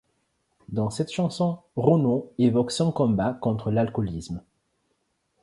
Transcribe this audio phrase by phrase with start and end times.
[0.69, 4.41] Dans cette chanson, Renaud évoque son combat contre l’alcoolisme.